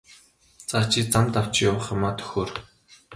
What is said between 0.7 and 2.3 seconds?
За чи замд авч явах юмаа